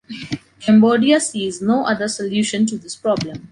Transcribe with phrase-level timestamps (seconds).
[0.59, 3.49] Cambodia sees no other solution to this problem.